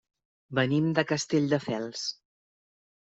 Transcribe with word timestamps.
Venim 0.59 0.87
de 0.99 1.05
Castelldefels. 1.11 2.09